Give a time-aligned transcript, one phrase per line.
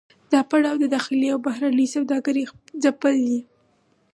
[0.31, 2.43] دا پړاو د داخلي او بهرنۍ سوداګرۍ
[2.83, 3.39] ځپل دي